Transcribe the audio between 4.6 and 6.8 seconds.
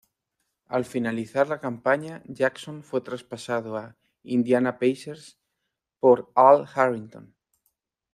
Pacers por Al